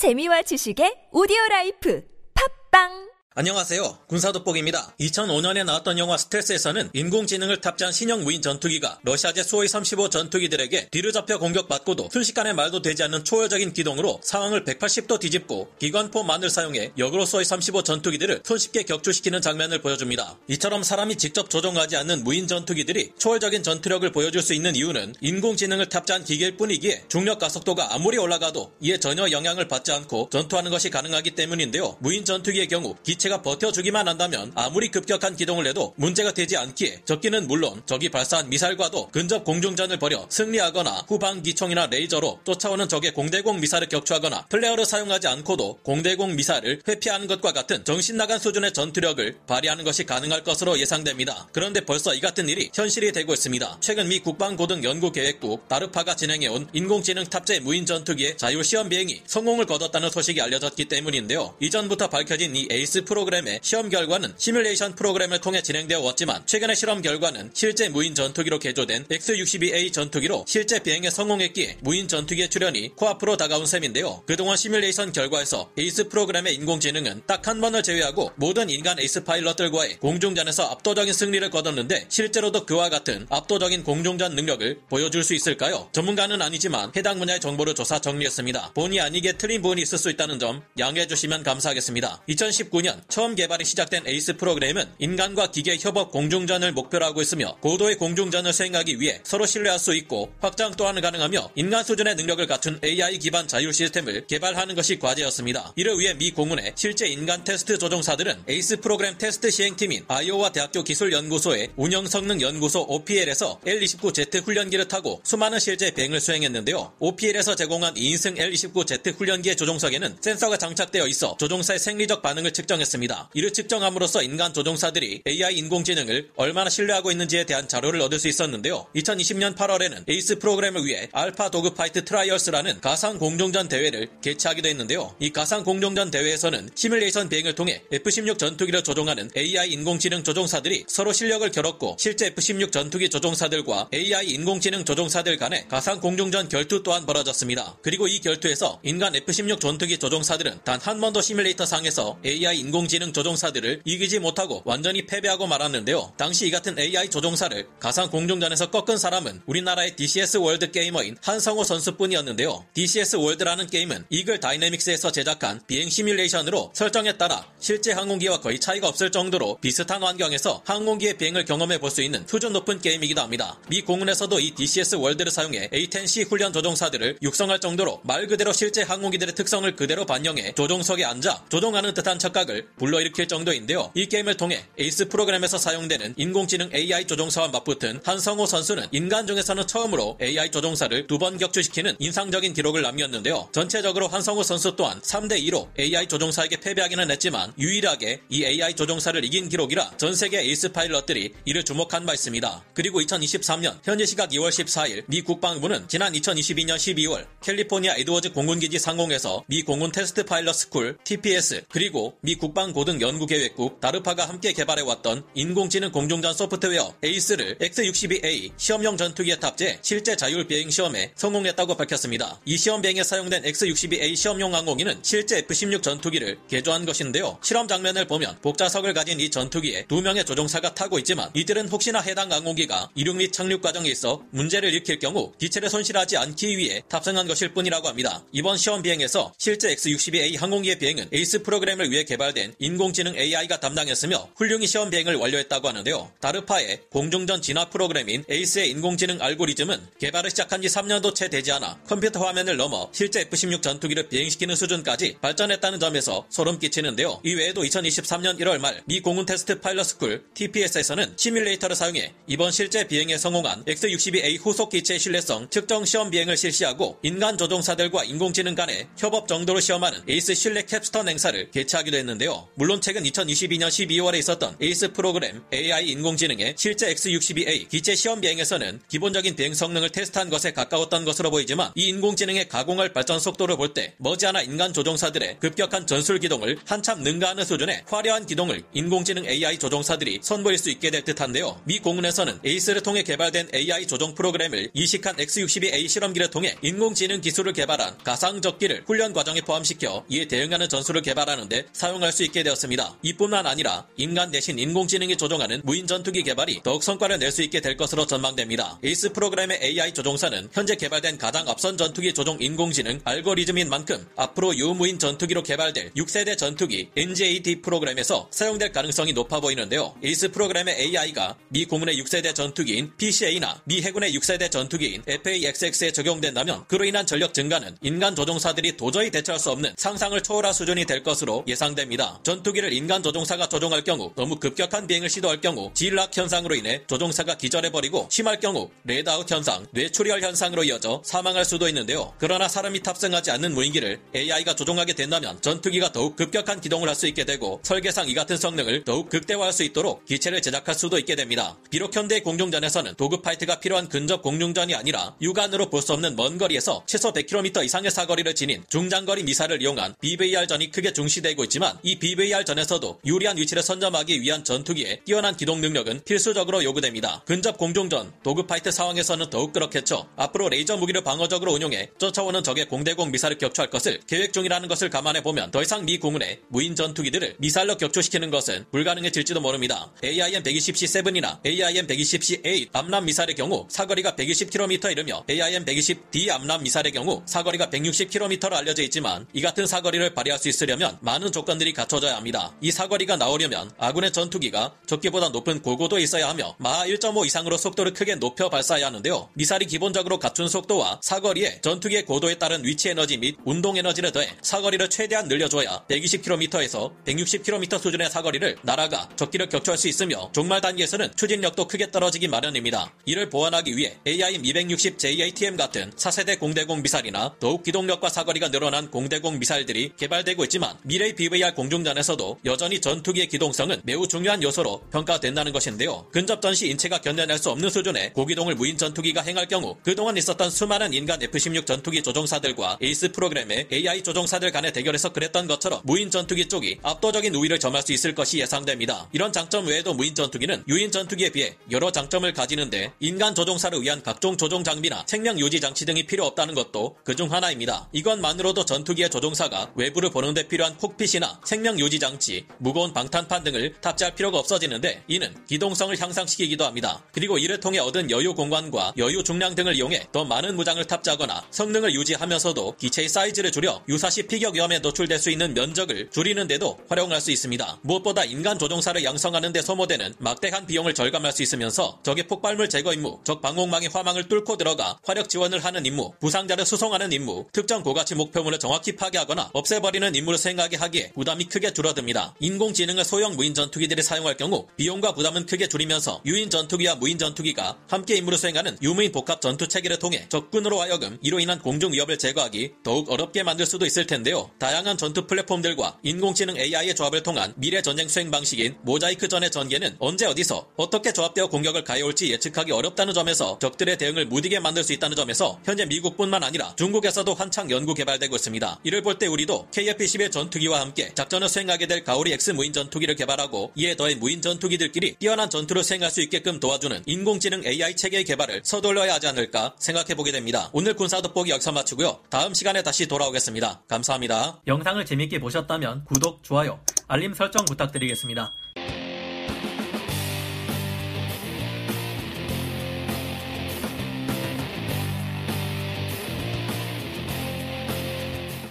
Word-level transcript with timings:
재미와 0.00 0.40
지식의 0.48 1.12
오디오 1.12 1.36
라이프. 1.50 2.00
팟빵 2.32 3.09
안녕하세요. 3.40 4.00
군사돋보기입니다. 4.06 4.94
2005년에 5.00 5.64
나왔던 5.64 5.98
영화 5.98 6.18
스텔스에서는 6.18 6.90
인공지능을 6.92 7.62
탑재한 7.62 7.90
신형 7.90 8.22
무인 8.22 8.42
전투기가 8.42 8.98
러시아제 9.02 9.44
수호이 9.44 9.66
35 9.66 10.10
전투기들에게 10.10 10.88
뒤를 10.90 11.10
잡혀 11.10 11.38
공격받고도 11.38 12.10
순식간에 12.12 12.52
말도 12.52 12.82
되지 12.82 13.02
않는 13.04 13.24
초월적인 13.24 13.72
기동으로 13.72 14.20
상황을 14.22 14.64
180도 14.64 15.18
뒤집고 15.20 15.72
기관포만을 15.78 16.50
사용해 16.50 16.92
역으로 16.98 17.24
수호이 17.24 17.46
35 17.46 17.82
전투기들을 17.82 18.42
손쉽게 18.44 18.82
격추시키는 18.82 19.40
장면을 19.40 19.80
보여줍니다. 19.80 20.36
이처럼 20.48 20.82
사람이 20.82 21.16
직접 21.16 21.48
조종하지 21.48 21.96
않는 21.96 22.24
무인 22.24 22.46
전투기들이 22.46 23.12
초월적인 23.18 23.62
전투력을 23.62 24.12
보여줄 24.12 24.42
수 24.42 24.52
있는 24.52 24.76
이유는 24.76 25.14
인공지능을 25.22 25.88
탑재한 25.88 26.24
기계일 26.24 26.58
뿐이기에 26.58 27.04
중력 27.08 27.38
가속도가 27.38 27.94
아무리 27.94 28.18
올라가도 28.18 28.72
이에 28.82 29.00
전혀 29.00 29.30
영향을 29.30 29.66
받지 29.66 29.92
않고 29.92 30.28
전투하는 30.30 30.70
것이 30.70 30.90
가능하기 30.90 31.30
때문인데요. 31.30 31.96
무인 32.00 32.26
전투기의 32.26 32.68
경우 32.68 32.94
기체 33.02 33.29
가 33.30 33.42
버텨주기만 33.42 34.08
한다면 34.08 34.50
아무리 34.56 34.88
급격한 34.90 35.36
기동을 35.36 35.66
해도 35.66 35.94
문제가 35.96 36.32
되지 36.32 36.56
않기에 36.56 37.02
적기는 37.04 37.46
물론 37.46 37.80
적이 37.86 38.08
발사한 38.08 38.50
미사일과도 38.50 39.10
근접 39.10 39.44
공중전을 39.44 39.98
벌여 39.98 40.26
승리하거나 40.28 41.04
후방 41.06 41.42
기총이나 41.42 41.86
레이저로 41.86 42.40
쫓아오는 42.44 42.88
적의 42.88 43.14
공대공 43.14 43.60
미사일을 43.60 43.86
격추하거나 43.88 44.46
플레어를 44.48 44.84
사용하지 44.84 45.28
않고도 45.28 45.78
공대공 45.84 46.34
미사일을 46.34 46.82
회피하는 46.88 47.28
것과 47.28 47.52
같은 47.52 47.84
정신 47.84 48.16
나간 48.16 48.40
수준의 48.40 48.72
전투력을 48.72 49.36
발휘하는 49.46 49.84
것이 49.84 50.04
가능할 50.04 50.42
것으로 50.42 50.78
예상됩니다. 50.80 51.48
그런데 51.52 51.80
벌써 51.82 52.12
이 52.12 52.20
같은 52.20 52.48
일이 52.48 52.70
현실이 52.74 53.12
되고 53.12 53.32
있습니다. 53.32 53.78
최근 53.80 54.08
미 54.08 54.18
국방고등연구계획국 54.18 55.68
DARPA가 55.68 56.16
진행해온 56.16 56.68
인공지능 56.72 57.24
탑재 57.24 57.60
무인 57.60 57.86
전투기의 57.86 58.36
자율 58.36 58.64
시험 58.64 58.88
비행이 58.88 59.22
성공을 59.26 59.66
거뒀다는 59.66 60.10
소식이 60.10 60.40
알려졌기 60.40 60.86
때문인데요. 60.86 61.54
이전부터 61.60 62.08
밝혀진 62.08 62.56
이 62.56 62.66
에이스 62.70 63.04
프로그램의 63.10 63.60
시험 63.62 63.90
결과는 63.90 64.32
시뮬레이션 64.38 64.94
프로그램을 64.94 65.40
통해 65.40 65.60
진행되어 65.60 66.00
왔지만 66.00 66.46
최근의 66.46 66.76
실험 66.76 67.02
결과는 67.02 67.50
실제 67.52 67.90
무인 67.90 68.14
전투기로 68.14 68.58
개조된 68.58 69.04
X-62A 69.10 69.92
전투기로 69.92 70.44
실제 70.46 70.78
비행에 70.78 71.10
성공했기에 71.10 71.78
무인 71.80 72.08
전투기의 72.08 72.48
출현이 72.48 72.94
코앞으로 72.96 73.36
다가온 73.36 73.66
셈인데요. 73.66 74.22
그동안 74.26 74.56
시뮬레이션 74.56 75.12
결과에서 75.12 75.70
에이스 75.76 76.08
프로그램의 76.08 76.54
인공지능은 76.54 77.22
딱 77.26 77.50
한 77.50 77.60
번을 77.60 77.82
제외하고 77.82 78.30
모든 78.36 78.70
인간 78.70 79.00
에이스 79.00 79.24
파일럿들과의 79.24 79.96
공중전에서 79.98 80.66
압도적인 80.66 81.12
승리를 81.12 81.50
거뒀는데 81.50 82.06
실제로도 82.08 82.64
그와 82.64 82.88
같은 82.90 83.26
압도적인 83.28 83.82
공중전 83.82 84.36
능력을 84.36 84.82
보여줄 84.88 85.24
수 85.24 85.34
있을까요? 85.34 85.88
전문가는 85.90 86.40
아니지만 86.40 86.92
해당 86.94 87.18
분야의 87.18 87.40
정보를 87.40 87.74
조사 87.74 87.98
정리했습니다. 87.98 88.74
본의 88.74 89.00
아니게 89.00 89.32
틀린 89.32 89.62
부분이 89.62 89.82
있을 89.82 89.98
수 89.98 90.10
있다는 90.10 90.38
점 90.38 90.62
양해해 90.78 91.08
주시면 91.08 91.42
감사하겠습니다. 91.42 92.22
2019년 92.28 92.99
처음 93.08 93.34
개발이 93.34 93.64
시작된 93.64 94.06
에이스 94.06 94.36
프로그램은 94.36 94.84
인간과 94.98 95.50
기계 95.50 95.76
협업 95.76 96.10
공중전을 96.10 96.72
목표로 96.72 97.04
하고 97.04 97.22
있으며 97.22 97.56
고도의 97.60 97.96
공중전을 97.96 98.52
수행하기 98.52 99.00
위해 99.00 99.20
서로 99.22 99.46
신뢰할 99.46 99.78
수 99.78 99.94
있고 99.94 100.32
확장 100.40 100.72
또한 100.76 101.00
가능하며 101.00 101.52
인간 101.54 101.84
수준의 101.84 102.16
능력을 102.16 102.46
갖춘 102.46 102.80
AI 102.84 103.18
기반 103.18 103.46
자율 103.46 103.72
시스템을 103.72 104.26
개발하는 104.26 104.74
것이 104.74 104.98
과제였습니다. 104.98 105.72
이를 105.76 105.98
위해 105.98 106.14
미 106.14 106.32
공군의 106.32 106.72
실제 106.74 107.06
인간 107.06 107.44
테스트 107.44 107.78
조종사들은 107.78 108.44
에이스 108.48 108.80
프로그램 108.80 109.16
테스트 109.16 109.50
시행팀인 109.50 110.04
아이오와 110.08 110.50
대학교 110.50 110.82
기술연구소의 110.82 111.70
운영성능연구소 111.76 112.86
OPL에서 112.88 113.60
L-29Z 113.64 114.44
훈련기를 114.44 114.88
타고 114.88 115.20
수많은 115.24 115.60
실제 115.60 115.92
비행을 115.92 116.20
수행했는데요. 116.20 116.94
OPL에서 116.98 117.54
제공한 117.54 117.94
2인승 117.94 118.38
L-29Z 118.38 119.16
훈련기의 119.16 119.56
조종석에는 119.56 120.16
센서가 120.20 120.56
장착되어 120.56 121.06
있어 121.06 121.36
조종사의 121.38 121.78
생리적 121.78 122.22
반응을 122.22 122.52
측정 122.52 122.80
했습니다. 122.90 123.30
이를 123.34 123.52
측정함으로써 123.52 124.22
인간 124.22 124.52
조종사들이 124.52 125.22
AI 125.26 125.56
인공지능을 125.56 126.30
얼마나 126.36 126.68
신뢰하고 126.68 127.10
있는지에 127.10 127.44
대한 127.44 127.68
자료를 127.68 128.00
얻을 128.02 128.18
수 128.18 128.28
있었는데요. 128.28 128.86
2020년 128.94 129.56
8월에는 129.56 130.08
에이스 130.08 130.38
프로그램을 130.38 130.84
위해 130.84 131.08
AlphaDogfight 131.12 132.04
Trials라는 132.04 132.80
가상 132.80 133.18
공중전 133.18 133.68
대회를 133.68 134.08
개최하기도 134.22 134.68
했는데요. 134.68 135.14
이 135.20 135.30
가상 135.30 135.64
공중전 135.64 136.10
대회에서는 136.10 136.70
시뮬레이션 136.74 137.28
비행을 137.28 137.54
통해 137.54 137.82
F-16 137.92 138.38
전투기를 138.38 138.82
조종하는 138.82 139.30
AI 139.36 139.72
인공지능 139.72 140.22
조종사들이 140.22 140.84
서로 140.88 141.12
실력을 141.12 141.48
겨뤘고 141.50 141.96
실제 141.98 142.26
F-16 142.26 142.72
전투기 142.72 143.08
조종사들과 143.08 143.88
AI 143.94 144.26
인공지능 144.26 144.84
조종사들 144.84 145.36
간의 145.38 145.66
가상 145.68 146.00
공중전 146.00 146.48
결투 146.48 146.82
또한 146.82 147.06
벌어졌습니다. 147.06 147.78
그리고 147.82 148.08
이 148.08 148.20
결투에서 148.20 148.80
인간 148.82 149.14
F-16 149.14 149.60
전투기 149.60 149.98
조종사들은 149.98 150.60
단 150.64 150.80
한 150.80 150.98
번도 151.00 151.20
시뮬레이터 151.20 151.66
상에서 151.66 152.18
AI 152.24 152.58
인공 152.58 152.79
지능 152.88 153.12
조종사들을 153.12 153.82
이기지 153.84 154.18
못하고 154.20 154.62
완전히 154.64 155.04
패배하고 155.06 155.46
말았는데요. 155.46 156.14
당시 156.16 156.46
이 156.46 156.50
같은 156.50 156.78
AI 156.78 157.10
조종사를 157.10 157.66
가상 157.78 158.10
공중전에서 158.10 158.70
꺾은 158.70 158.96
사람은 158.96 159.42
우리나라의 159.46 159.96
DCS 159.96 160.38
World 160.38 160.70
게이머인 160.70 161.16
한성호 161.22 161.64
선수뿐이었는데요. 161.64 162.64
DCS 162.74 163.16
World라는 163.16 163.66
게임은 163.66 164.06
Eagle 164.08 164.40
Dynamics에서 164.40 165.12
제작한 165.12 165.60
비행 165.66 165.90
시뮬레이션으로 165.90 166.72
설정에 166.74 167.18
따라 167.18 167.46
실제 167.58 167.92
항공기와 167.92 168.40
거의 168.40 168.58
차이가 168.58 168.88
없을 168.88 169.10
정도로 169.10 169.58
비슷한 169.60 170.02
환경에서 170.02 170.62
항공기의 170.64 171.18
비행을 171.18 171.44
경험해 171.44 171.78
볼 171.78 171.90
수 171.90 172.02
있는 172.02 172.24
수준 172.26 172.52
높은 172.52 172.80
게임이기도 172.80 173.20
합니다. 173.20 173.58
미 173.68 173.82
공군에서도 173.82 174.38
이 174.40 174.52
DCS 174.52 174.94
월드를 174.94 175.30
사용해 175.30 175.68
A10C 175.68 176.30
훈련 176.30 176.52
조종사들을 176.52 177.18
육성할 177.20 177.58
정도로 177.58 178.00
말 178.04 178.26
그대로 178.26 178.52
실제 178.52 178.82
항공기들의 178.82 179.34
특성을 179.34 179.74
그대로 179.76 180.06
반영해 180.06 180.52
조종석에 180.52 181.04
앉아 181.04 181.46
조종하는 181.48 181.92
듯한 181.94 182.18
착각을 182.18 182.68
불러일으킬 182.76 183.28
정도인데요. 183.28 183.92
이 183.94 184.06
게임을 184.06 184.36
통해 184.36 184.64
에이스 184.78 185.08
프로그램에서 185.08 185.58
사용되는 185.58 186.14
인공지능 186.16 186.70
AI 186.74 187.06
조종사와 187.06 187.48
맞붙은 187.48 188.00
한성호 188.04 188.46
선수는 188.46 188.86
인간 188.92 189.26
중에서는 189.26 189.66
처음으로 189.66 190.18
AI 190.20 190.50
조종사를 190.50 191.06
두 191.06 191.20
번 191.20 191.36
격추시키는 191.36 191.96
인상적인 191.98 192.54
기록을 192.54 192.80
남겼는데요. 192.80 193.50
전체적으로 193.52 194.08
한성호 194.08 194.42
선수 194.42 194.74
또한 194.74 194.98
3대2로 195.02 195.68
AI 195.78 196.06
조종사에게 196.06 196.56
패배하기는 196.60 197.10
했지만 197.10 197.52
유일하게 197.58 198.22
이 198.30 198.44
AI 198.44 198.74
조종사를 198.74 199.22
이긴 199.22 199.50
기록이라 199.50 199.98
전 199.98 200.14
세계 200.14 200.40
에이스 200.40 200.72
파일럿들이 200.72 201.34
이를 201.44 201.62
주목한 201.62 202.06
바 202.06 202.14
있습니다. 202.14 202.64
그리고 202.72 203.02
2023년 203.02 203.78
현지 203.84 204.06
시각 204.06 204.30
2월 204.30 204.48
14일 204.48 205.04
미 205.08 205.20
국방부는 205.20 205.88
지난 205.88 206.14
2022년 206.14 206.76
12월 206.76 207.26
캘리포니아 207.42 207.96
에드워즈 207.96 208.32
공군기지 208.32 208.78
상공에서 208.78 209.44
미 209.46 209.62
공군 209.62 209.92
Test 209.92 210.24
Pilot 210.24 210.54
School 210.54 210.96
TPS 211.04 211.64
그리고 211.68 212.16
미 212.22 212.34
국방 212.36 212.59
고등연구계획국 212.68 213.80
DARPA가 213.80 214.28
함께 214.28 214.52
개발해왔던 214.52 215.24
인공지능 215.34 215.90
공중전 215.90 216.34
소프트웨어 216.34 216.94
ACE를 217.02 217.56
X-62A 217.58 218.52
시험용 218.56 218.96
전투기에 218.96 219.36
탑재 219.40 219.78
실제 219.82 220.14
자율 220.14 220.46
비행 220.46 220.70
시험에 220.70 221.12
성공했다고 221.16 221.76
밝혔습니다. 221.76 222.38
이 222.44 222.56
시험 222.56 222.82
비행에 222.82 223.02
사용된 223.02 223.44
X-62A 223.46 224.14
시험용 224.14 224.54
항공기는 224.54 225.00
실제 225.02 225.38
F-16 225.38 225.82
전투기를 225.82 226.38
개조한 226.48 226.84
것인데요. 226.84 227.38
실험 227.42 227.66
장면을 227.66 228.06
보면 228.06 228.38
복좌석을 228.42 228.92
가진 228.92 229.18
이 229.18 229.30
전투기에 229.30 229.86
두 229.88 230.02
명의 230.02 230.24
조종사가 230.24 230.74
타고 230.74 230.98
있지만 230.98 231.30
이들은 231.34 231.68
혹시나 231.68 232.00
해당 232.00 232.30
항공기가 232.30 232.90
이륙 232.94 233.16
및 233.16 233.32
착륙 233.32 233.62
과정에 233.62 233.88
있어 233.88 234.22
문제를 234.30 234.68
일으킬 234.70 234.98
경우 234.98 235.32
기체를 235.38 235.70
손실하지 235.70 236.18
않기 236.18 236.58
위해 236.58 236.82
탑승한 236.88 237.26
것일 237.26 237.54
뿐이라고 237.54 237.88
합니다. 237.88 238.22
이번 238.32 238.56
시험 238.58 238.82
비행에서 238.82 239.32
실제 239.38 239.70
X-62A 239.70 240.38
항공기의 240.38 240.78
비행은 240.78 241.08
에이스 241.12 241.42
프로그램을 241.42 241.90
위해 241.90 242.04
개발된 242.04 242.49
인공지능 242.58 243.16
AI가 243.16 243.60
담당했으며 243.60 244.28
훌륭히 244.36 244.66
시험 244.66 244.90
비행을 244.90 245.16
완료했다고 245.16 245.68
하는데요. 245.68 246.10
DARPA의 246.20 246.80
공중전 246.90 247.42
진화 247.42 247.70
프로그램인 247.70 248.24
에이스의 248.28 248.70
인공지능 248.70 249.22
알고리즘은 249.22 249.80
개발을 250.00 250.30
시작한 250.30 250.60
지 250.62 250.68
3년도 250.68 251.14
채 251.14 251.28
되지 251.28 251.52
않아 251.52 251.78
컴퓨터 251.86 252.26
화면을 252.26 252.56
넘어 252.56 252.88
실제 252.92 253.20
F-16 253.20 253.62
전투기를 253.62 254.08
비행시키는 254.08 254.56
수준까지 254.56 255.18
발전했다는 255.20 255.80
점에서 255.80 256.26
소름 256.28 256.58
끼치는데요. 256.58 257.20
이 257.24 257.34
외에도 257.34 257.62
2023년 257.62 258.38
1월 258.40 258.58
말 258.58 258.80
미 258.86 259.00
공군 259.00 259.26
Test 259.26 259.60
Pilot 259.60 259.86
School 259.86 260.24
TPS에서는 260.34 261.14
시뮬레이터를 261.16 261.76
사용해 261.76 262.12
이번 262.26 262.50
실제 262.50 262.86
비행에 262.86 263.18
성공한 263.18 263.62
X-62A 263.66 264.40
후속 264.44 264.70
기체의 264.70 264.98
신뢰성 264.98 265.48
측정 265.50 265.84
시험 265.84 266.10
비행을 266.10 266.36
실시하고 266.36 266.98
인간 267.02 267.38
조종사들과 267.38 268.04
인공지능 268.04 268.54
간의 268.54 268.88
협업 268.96 269.28
정도를 269.28 269.60
시험하는 269.60 270.02
에이스 270.08 270.34
신뢰 270.34 270.62
Capstone 270.64 271.08
행사를 271.08 271.50
개최하기도 271.50 271.96
했는데요. 271.96 272.39
물론 272.54 272.80
최근 272.80 273.02
2022년 273.04 273.68
12월에 273.68 274.18
있었던 274.18 274.56
에이스 274.60 274.92
프로그램 274.92 275.42
AI 275.52 275.88
인공지능의 275.90 276.54
실제 276.56 276.90
X-62A 276.90 277.68
기체 277.68 277.94
시험 277.94 278.20
비행에서는 278.20 278.80
기본적인 278.88 279.36
비행 279.36 279.54
성능을 279.54 279.88
테스트한 279.90 280.28
것에 280.28 280.52
가까웠던 280.52 281.04
것으로 281.04 281.30
보이지만 281.30 281.72
이 281.74 281.88
인공지능의 281.88 282.48
가공할 282.48 282.92
발전 282.92 283.18
속도를 283.18 283.56
볼 283.56 283.70
때 283.74 283.94
머지않아 283.98 284.42
인간 284.42 284.72
조종사들의 284.72 285.38
급격한 285.40 285.86
전술 285.86 286.18
기동을 286.18 286.58
한참 286.66 287.02
능가하는 287.02 287.44
수준의 287.44 287.84
화려한 287.86 288.26
기동을 288.26 288.62
인공지능 288.72 289.24
AI 289.24 289.58
조종사들이 289.58 290.20
선보일 290.22 290.58
수 290.58 290.70
있게 290.70 290.90
될 290.90 291.02
듯한데요. 291.04 291.60
미 291.64 291.78
공군에서는 291.78 292.40
에이스를 292.44 292.82
통해 292.82 293.02
개발된 293.02 293.50
AI 293.54 293.86
조종 293.86 294.14
프로그램을 294.14 294.70
이식한 294.74 295.20
X-62A 295.20 295.88
실험기를 295.88 296.30
통해 296.30 296.56
인공지능 296.62 297.20
기술을 297.20 297.52
개발한 297.52 297.98
가상적기를 297.98 298.84
훈련 298.86 299.12
과정에 299.12 299.40
포함시켜 299.40 300.04
이에 300.08 300.26
대응하는 300.26 300.68
전술을 300.68 301.02
개발하는데 301.02 301.66
사용할 301.72 302.12
수 302.12 302.19
있게 302.24 302.42
되었습니다. 302.42 302.98
이뿐만 303.02 303.46
아니라 303.46 303.86
인간 303.96 304.30
대신 304.30 304.58
인공지능이 304.58 305.16
조종하는 305.16 305.62
무인 305.64 305.86
전투기 305.86 306.22
개발이 306.22 306.60
더욱 306.62 306.82
성과를 306.82 307.18
낼 307.18 307.30
수 307.30 307.42
있게 307.42 307.60
될 307.60 307.76
것으로 307.76 308.06
전망됩니다. 308.06 308.80
에이스 308.82 309.12
프로그램의 309.12 309.60
AI 309.62 309.94
조종사는 309.94 310.48
현재 310.52 310.74
개발된 310.74 311.16
가장 311.16 311.48
앞선 311.48 311.76
전투기 311.76 312.12
조종 312.12 312.36
인공지능 312.40 313.00
알고리즘인 313.04 313.68
만큼 313.70 314.04
앞으로 314.16 314.56
유무인 314.56 314.98
전투기로 314.98 315.44
개발될 315.44 315.92
6세대 315.92 316.36
전투기 316.36 316.88
NGAD 316.96 317.62
프로그램에서 317.62 318.26
사용될 318.32 318.72
가능성이 318.72 319.12
높아 319.12 319.38
보이는데요. 319.38 319.94
에이스 320.02 320.32
프로그램의 320.32 320.74
AI가 320.80 321.36
미 321.50 321.64
공군의 321.66 322.02
6세대 322.02 322.34
전투기인 322.34 322.90
PCA나 322.96 323.60
미 323.64 323.80
해군의 323.80 324.12
6세대 324.16 324.50
전투기인 324.50 325.04
FAXX에 325.06 325.92
적용된다면 325.92 326.64
그로 326.66 326.84
인한 326.84 327.06
전력 327.06 327.32
증가는 327.32 327.76
인간 327.80 328.16
조종사들이 328.16 328.76
도저히 328.76 329.10
대처할 329.10 329.38
수 329.38 329.50
없는 329.52 329.74
상상을 329.76 330.20
초월할 330.20 330.52
수준이 330.52 330.84
될 330.84 331.04
것으로 331.04 331.44
예상됩니다. 331.46 332.09
전투기를 332.22 332.72
인간 332.72 333.02
조종사가 333.02 333.48
조종할 333.48 333.82
경우 333.82 334.12
너무 334.16 334.36
급격한 334.36 334.86
비행을 334.86 335.08
시도할 335.10 335.40
경우 335.40 335.70
G-LOC 335.74 336.16
현상으로 336.16 336.54
인해 336.54 336.82
조종사가 336.86 337.36
기절해버리고 337.36 338.08
심할 338.10 338.38
경우 338.40 338.70
redout 338.84 339.30
현상, 339.30 339.66
뇌출혈 339.72 340.22
현상으로 340.22 340.64
이어져 340.64 341.02
사망할 341.04 341.44
수도 341.44 341.66
있는데요. 341.68 342.12
그러나 342.18 342.48
사람이 342.48 342.80
탑승하지 342.82 343.30
않는 343.32 343.54
무인기를 343.54 344.00
AI가 344.14 344.54
조종하게 344.54 344.92
된다면 344.94 345.38
전투기가 345.40 345.92
더욱 345.92 346.16
급격한 346.16 346.60
기동을 346.60 346.88
할 346.88 346.94
수 347.00 347.06
있게 347.06 347.24
되고 347.24 347.60
설계상 347.62 348.08
이 348.10 348.14
같은 348.14 348.36
성능을 348.36 348.84
더욱 348.84 349.08
극대화할 349.08 349.54
수 349.54 349.62
있도록 349.62 350.04
기체를 350.04 350.42
제작할 350.42 350.74
수도 350.74 350.98
있게 350.98 351.14
됩니다. 351.14 351.56
비록 351.70 351.96
현대 351.96 352.20
공중전에서는 352.20 352.94
dogfight가 352.96 353.58
필요한 353.60 353.88
근접 353.88 354.20
공중전이 354.20 354.74
아니라 354.74 355.14
육안으로 355.22 355.70
볼 355.70 355.80
수 355.80 355.94
없는 355.94 356.14
먼 356.14 356.36
거리에서 356.36 356.82
최소 356.86 357.10
100km 357.14 357.64
이상의 357.64 357.90
사거리를 357.90 358.34
지닌 358.34 358.62
중장거리 358.68 359.22
미사일을 359.22 359.62
이용한 359.62 359.94
BVR전이 360.02 360.70
크게 360.70 360.92
중시되고 360.92 361.42
있지만 361.44 361.78
이 361.82 361.98
BVR전에서도 362.00 363.00
유리한 363.04 363.36
위치를 363.36 363.62
선점하기 363.62 364.20
위한 364.20 364.42
전투기의 364.42 365.02
뛰어난 365.04 365.36
기동 365.36 365.60
능력은 365.60 366.02
필수적으로 366.04 366.64
요구됩니다. 366.64 367.22
근접 367.26 367.58
공중전, 367.58 368.12
dogfight 368.22 368.72
상황에서는 368.72 369.30
더욱 369.30 369.52
그렇겠죠. 369.52 370.08
앞으로 370.16 370.48
레이저 370.48 370.76
무기를 370.76 371.04
방어적으로 371.04 371.52
운용해 371.52 371.90
쫓아오는 371.98 372.42
적의 372.42 372.66
공대공 372.68 373.10
미사일을 373.12 373.36
격추할 373.36 373.70
것을 373.70 374.00
계획 374.06 374.32
중이라는 374.32 374.68
것을 374.68 374.90
감안해 374.90 375.22
보면 375.22 375.50
더 375.50 375.62
이상 375.62 375.84
미 375.84 375.98
공군의 375.98 376.40
무인 376.48 376.74
전투기들을 376.74 377.36
미사일로 377.38 377.76
격추시키는 377.76 378.30
것은 378.30 378.64
불가능해질지도 378.72 379.40
모릅니다. 379.40 379.92
AIM-120C7이나 380.02 381.42
AIM-120C8 381.44 382.68
AMRAAM 382.72 383.04
미사일의 383.04 383.34
경우 383.34 383.66
사거리가 383.68 384.16
120km 384.16 384.90
이르며 384.90 385.24
AIM-120D 385.28 386.30
AMRAAM 386.30 386.62
미사일의 386.62 386.92
경우 386.92 387.22
사거리가 387.26 387.66
160km로 387.66 388.54
알려져 388.54 388.82
있지만 388.84 389.26
이 389.32 389.42
같은 389.42 389.66
사거리를 389.66 390.14
발휘할 390.14 390.38
수 390.38 390.48
있으려면 390.48 390.96
많은 391.00 391.30
조건들이 391.32 391.72
갖춰 391.72 391.89
져야 391.98 392.16
합니다. 392.16 392.54
이 392.60 392.70
사거리가 392.70 393.16
나오려면 393.16 393.70
아군의 393.78 394.12
전투기가 394.12 394.74
적기보다 394.86 395.30
높은 395.30 395.60
고고도에 395.62 396.02
있어야 396.02 396.28
하며 396.28 396.54
마하 396.58 396.86
1.5 396.86 397.26
이상으로 397.26 397.56
속도를 397.56 397.92
크게 397.92 398.14
높여 398.16 398.48
발사해야 398.48 398.86
하는데요. 398.86 399.30
미사일이 399.34 399.66
기본적으로 399.66 400.18
갖춘 400.20 400.48
속도와 400.48 401.00
사거리에 401.02 401.60
전투기의 401.62 402.06
고도에 402.06 402.36
따른 402.36 402.64
위치 402.64 402.88
에너지 402.90 403.16
및 403.16 403.36
운동 403.44 403.76
에너지를 403.76 404.12
더해 404.12 404.28
사거리를 404.42 404.88
최대한 404.90 405.26
늘려줘야 405.26 405.84
120km에서 405.88 406.92
160km 407.04 407.80
수준의 407.80 408.10
사거리를 408.10 408.58
날아가 408.62 409.08
적기를 409.16 409.48
격추할 409.48 409.76
수 409.76 409.88
있으며 409.88 410.30
종말 410.32 410.60
단계에서는 410.60 411.16
추진력도 411.16 411.66
크게 411.66 411.90
떨어지기 411.90 412.28
마련입니다. 412.28 412.92
이를 413.06 413.28
보완하기 413.28 413.76
위해 413.76 413.98
AIM-260JATM 414.06 415.56
같은 415.56 415.90
4세대 415.90 416.38
공대공 416.38 416.82
미사일이나 416.82 417.34
더욱 417.40 417.62
기동력과 417.62 418.08
사거리가 418.08 418.50
늘어난 418.50 418.90
공대공 418.90 419.38
미사일들이 419.38 419.92
개발되고 419.96 420.44
있지만 420.44 420.76
미래의 420.84 421.16
BVR 421.16 421.54
공중전에서도 421.54 422.38
여전히 422.44 422.80
전투기의 422.80 423.26
기동성은 423.28 423.80
매우 423.84 424.06
중요한 424.06 424.42
요소로 424.42 424.82
평가된다는 424.92 425.52
것인데요. 425.52 426.06
근접 426.12 426.40
전 426.40 426.50
시 426.54 426.68
인체가 426.68 427.00
견뎌낼 427.00 427.38
수 427.38 427.50
없는 427.50 427.70
수준의 427.70 428.12
고기동을 428.12 428.54
무인 428.56 428.76
전투기가 428.76 429.22
행할 429.22 429.46
경우 429.46 429.76
그동안 429.82 430.16
있었던 430.16 430.50
수많은 430.50 430.92
인간 430.92 431.22
F-16 431.22 431.64
전투기 431.64 432.02
조종사들과 432.02 432.78
에이스 432.82 433.12
프로그램의 433.12 433.68
AI 433.72 434.02
조종사들 434.02 434.50
간의 434.50 434.72
대결에서 434.72 435.12
그랬던 435.12 435.46
것처럼 435.46 435.80
무인 435.84 436.10
전투기 436.10 436.48
쪽이 436.48 436.80
압도적인 436.82 437.34
우위를 437.34 437.60
점할 437.60 437.82
수 437.82 437.92
있을 437.92 438.14
것이 438.14 438.38
예상됩니다. 438.40 439.08
이런 439.12 439.32
장점 439.32 439.66
외에도 439.66 439.94
무인 439.94 440.14
전투기는 440.14 440.64
유인 440.68 440.90
전투기에 440.90 441.30
비해 441.30 441.56
여러 441.70 441.92
장점을 441.92 442.30
가지는데 442.32 442.92
인간 443.00 443.34
조종사를 443.34 443.80
위한 443.80 444.02
각종 444.02 444.36
조종 444.36 444.64
장비나 444.64 445.04
생명 445.06 445.38
유지 445.38 445.60
장치 445.60 445.86
등이 445.86 446.02
필요 446.06 446.24
없다는 446.26 446.54
것도 446.54 446.96
그중 447.04 447.32
하나입니다. 447.32 447.88
이것만으로도 447.92 448.64
전투기의 448.64 449.08
조종사가 449.10 449.72
외부를 449.76 450.10
보는데 450.10 450.48
필요한 450.48 450.76
cockpit이나 450.76 451.40
생명 451.44 451.69
유지 451.78 451.98
장치, 451.98 452.46
무거운 452.58 452.92
방탄판 452.92 453.44
등을 453.44 453.74
탑재할 453.80 454.14
필요가 454.14 454.38
없어지는데 454.38 455.02
이는 455.08 455.34
기동성을 455.46 455.98
향상시키기도 455.98 456.64
합니다. 456.64 457.02
그리고 457.12 457.38
이를 457.38 457.60
통해 457.60 457.78
얻은 457.78 458.10
여유 458.10 458.34
공간과 458.34 458.92
여유 458.96 459.22
중량 459.22 459.54
등을 459.54 459.74
이용해 459.74 460.08
더 460.12 460.24
많은 460.24 460.56
무장을 460.56 460.82
탑재하거나 460.84 461.44
성능을 461.50 461.94
유지하면서도 461.94 462.76
기체의 462.76 463.08
사이즈를 463.08 463.52
줄여 463.52 463.84
유사시 463.88 464.24
피격 464.24 464.54
위험에 464.54 464.78
노출될 464.78 465.18
수 465.18 465.30
있는 465.30 465.54
면적을 465.54 466.10
줄이는 466.10 466.46
데도 466.48 466.78
활용할 466.88 467.20
수 467.20 467.30
있습니다. 467.30 467.78
무엇보다 467.82 468.24
인간 468.24 468.58
조종사를 468.58 469.02
양성하는 469.04 469.52
데 469.52 469.62
소모되는 469.62 470.14
막대한 470.18 470.66
비용을 470.66 470.94
절감할 470.94 471.32
수 471.32 471.42
있으면서 471.42 471.98
적의 472.02 472.26
폭발물 472.26 472.68
제거 472.68 472.92
임무, 472.92 473.20
적 473.24 473.40
방공망의 473.40 473.90
화망을 473.92 474.28
뚫고 474.28 474.56
들어가 474.56 474.98
화력 475.04 475.28
지원을 475.28 475.64
하는 475.64 475.84
임무, 475.86 476.12
부상자를 476.20 476.64
수송하는 476.64 477.12
임무, 477.12 477.46
특정 477.52 477.82
고가치 477.82 478.14
목표물을 478.14 478.58
정확히 478.58 478.96
파괴하거나 478.96 479.50
없애버리는 479.52 480.14
임무를 480.14 480.38
수행하게 480.38 480.76
하기에 480.76 481.12
부담이 481.14 481.44
크게 481.44 481.59
줄어듭니다. 481.68 482.34
인공지능을 482.40 483.04
소형 483.04 483.36
무인 483.36 483.52
전투기들이 483.52 484.02
사용할 484.02 484.38
경우 484.38 484.66
비용과 484.78 485.12
부담은 485.12 485.44
크게 485.44 485.68
줄이면서 485.68 486.22
유인 486.24 486.48
전투기와 486.48 486.94
무인 486.94 487.18
전투기가 487.18 487.76
함께 487.88 488.16
임무를 488.16 488.38
수행하는 488.38 488.78
유무인 488.80 489.12
복합 489.12 489.42
전투 489.42 489.68
체계를 489.68 489.98
통해 489.98 490.24
적군으로 490.30 490.80
하여금 490.80 491.18
이로 491.20 491.38
인한 491.40 491.58
공중 491.58 491.92
위협을 491.92 492.18
제거하기 492.18 492.72
더욱 492.82 493.10
어렵게 493.10 493.42
만들 493.42 493.66
수도 493.66 493.84
있을 493.84 494.06
텐데요. 494.06 494.50
다양한 494.58 494.96
전투 494.96 495.26
플랫폼들과 495.26 495.98
인공지능 496.02 496.56
AI의 496.56 496.94
조합을 496.94 497.22
통한 497.22 497.52
미래 497.56 497.82
전쟁 497.82 498.08
수행 498.08 498.30
방식인 498.30 498.76
모자이크 498.82 499.28
전의 499.28 499.50
전개는 499.50 499.96
언제 499.98 500.24
어디서 500.24 500.66
어떻게 500.76 501.12
조합되어 501.12 501.48
공격을 501.48 501.84
가해올지 501.84 502.32
예측하기 502.32 502.72
어렵다는 502.72 503.12
점에서 503.12 503.58
적들의 503.60 503.98
대응을 503.98 504.24
무디게 504.26 504.60
만들 504.60 504.82
수 504.82 504.94
있다는 504.94 505.14
점에서 505.14 505.60
현재 505.64 505.84
미국뿐만 505.84 506.42
아니라 506.42 506.74
중국에서도 506.76 507.34
한창 507.34 507.70
연구 507.70 507.92
개발되고 507.92 508.34
있습니다. 508.34 508.80
이를 508.84 509.02
볼 509.02 509.20
때 509.20 509.26
우리도 509.26 509.68
KF-11 509.72 510.32
전투기와 510.32 510.80
함께 510.80 511.10
작전을 511.14 511.49
수행하게 511.50 511.86
될 511.86 512.04
가오리 512.04 512.32
X 512.32 512.52
무인 512.52 512.72
전투기를 512.72 513.16
개발하고 513.16 513.72
이에 513.74 513.94
더해 513.96 514.14
무인 514.14 514.40
전투기들끼리 514.40 515.16
뛰어난 515.16 515.50
전투를 515.50 515.84
수행할 515.84 516.10
수 516.10 516.22
있게끔 516.22 516.60
도와주는 516.60 517.02
인공지능 517.04 517.62
AI 517.66 517.96
체계의 517.96 518.24
개발을 518.24 518.62
서둘러야 518.64 519.14
하지 519.14 519.26
않을까 519.26 519.74
생각해 519.78 520.14
보게 520.14 520.32
됩니다. 520.32 520.70
오늘 520.72 520.94
군사 520.94 521.20
돋보기 521.20 521.50
여기서 521.50 521.72
마치고요. 521.72 522.20
다음 522.30 522.54
시간에 522.54 522.82
다시 522.82 523.06
돌아오겠습니다. 523.06 523.82
감사합니다. 523.88 524.62
영상을 524.66 525.04
재밌게 525.04 525.40
보셨다면 525.40 526.04
구독, 526.04 526.42
좋아요, 526.42 526.80
알림 527.08 527.34
설정 527.34 527.64
부탁드리겠습니다. 527.66 528.52